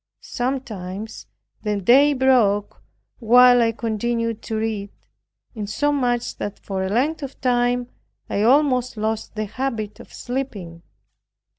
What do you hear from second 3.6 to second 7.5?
I continued to read, insomuch, that for a length of